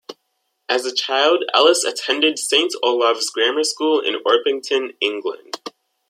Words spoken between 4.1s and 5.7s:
Orpington, England.